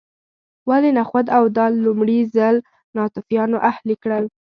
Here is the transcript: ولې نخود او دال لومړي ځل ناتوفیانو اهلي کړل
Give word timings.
ولې 0.69 0.89
نخود 0.99 1.27
او 1.37 1.43
دال 1.55 1.73
لومړي 1.85 2.19
ځل 2.35 2.55
ناتوفیانو 2.95 3.57
اهلي 3.69 3.95
کړل 4.03 4.25